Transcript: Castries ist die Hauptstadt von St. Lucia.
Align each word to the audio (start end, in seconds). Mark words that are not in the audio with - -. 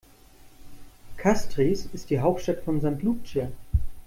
Castries 1.17 1.85
ist 1.93 2.09
die 2.09 2.21
Hauptstadt 2.21 2.63
von 2.63 2.79
St. 2.81 3.03
Lucia. 3.03 3.51